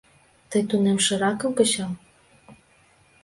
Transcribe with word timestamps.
Тый 0.49 0.63
тунемшыракым 0.69 1.51
кычал... 1.57 1.91